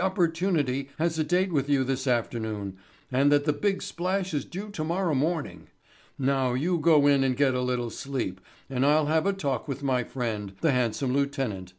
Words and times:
Opportunity 0.00 0.88
has 0.98 1.20
a 1.20 1.22
date 1.22 1.52
with 1.52 1.70
you 1.70 1.84
this 1.84 2.08
afternoon, 2.08 2.76
and 3.12 3.30
that 3.30 3.44
the 3.44 3.52
big 3.52 3.80
splash 3.80 4.34
is 4.34 4.44
due 4.44 4.70
tomorrow 4.70 5.14
morning. 5.14 5.68
Now 6.18 6.52
you 6.54 6.78
go 6.80 7.06
in 7.06 7.22
and 7.22 7.36
get 7.36 7.54
a 7.54 7.60
little 7.60 7.90
sleep 7.90 8.40
and 8.68 8.84
I'll 8.84 9.06
have 9.06 9.24
a 9.24 9.32
talk 9.32 9.68
with 9.68 9.84
my 9.84 10.02
friend, 10.02 10.54
the 10.62 10.72
handsome 10.72 11.12
lieutenant. 11.12 11.74